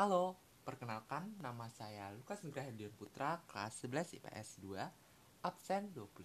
[0.00, 0.32] Halo,
[0.64, 4.80] perkenalkan nama saya Lukas Nugrahadion Putra, kelas 11 IPS 2,
[5.44, 6.24] absen 21.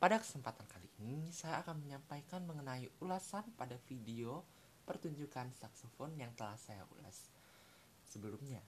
[0.00, 4.40] Pada kesempatan kali ini, saya akan menyampaikan mengenai ulasan pada video
[4.88, 7.28] pertunjukan saksofon yang telah saya ulas
[8.08, 8.64] sebelumnya.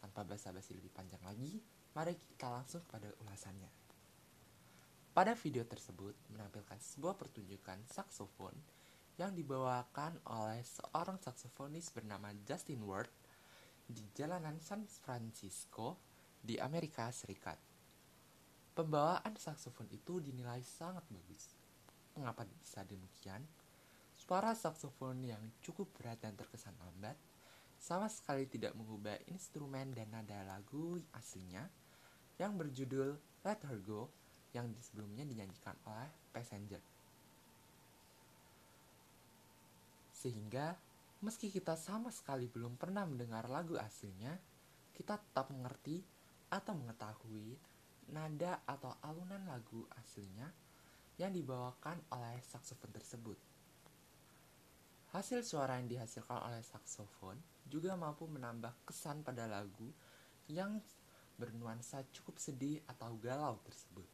[0.00, 1.60] Tanpa basa-basi lebih panjang lagi,
[1.92, 3.68] mari kita langsung pada ulasannya.
[5.12, 8.56] Pada video tersebut menampilkan sebuah pertunjukan saksofon
[9.16, 13.08] yang dibawakan oleh seorang saksofonis bernama Justin Ward
[13.88, 15.96] di jalanan San Francisco
[16.36, 17.56] di Amerika Serikat.
[18.76, 21.56] Pembawaan saksofon itu dinilai sangat bagus.
[22.12, 23.40] Mengapa bisa demikian?
[24.12, 27.16] Suara saksofon yang cukup berat dan terkesan lambat
[27.80, 31.68] sama sekali tidak mengubah instrumen dan nada lagu aslinya
[32.36, 34.12] yang berjudul Let Her Go
[34.52, 36.80] yang sebelumnya dinyanyikan oleh Passenger.
[40.26, 40.74] Sehingga
[41.22, 44.34] meski kita sama sekali belum pernah mendengar lagu aslinya,
[44.90, 46.02] kita tetap mengerti
[46.50, 47.54] atau mengetahui
[48.10, 50.50] nada atau alunan lagu aslinya
[51.14, 53.38] yang dibawakan oleh saksofon tersebut.
[55.14, 57.38] Hasil suara yang dihasilkan oleh saksofon
[57.70, 59.94] juga mampu menambah kesan pada lagu
[60.50, 60.82] yang
[61.38, 64.10] bernuansa cukup sedih atau galau tersebut.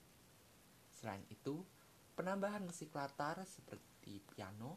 [0.92, 1.64] Selain itu,
[2.12, 4.76] penambahan musik latar seperti piano,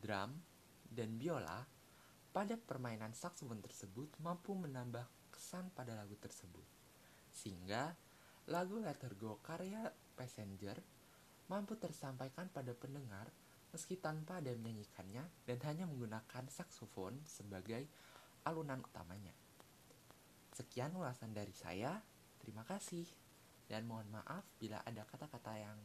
[0.00, 0.53] drum,
[0.94, 1.66] dan biola
[2.30, 6.64] pada permainan saksofon tersebut mampu menambah kesan pada lagu tersebut.
[7.34, 7.94] Sehingga
[8.46, 10.78] lagu Let Her Go karya Passenger
[11.50, 13.28] mampu tersampaikan pada pendengar
[13.74, 17.90] meski tanpa ada menyanyikannya dan hanya menggunakan saksofon sebagai
[18.46, 19.34] alunan utamanya.
[20.54, 21.98] Sekian ulasan dari saya.
[22.38, 23.02] Terima kasih
[23.66, 25.78] dan mohon maaf bila ada kata-kata yang.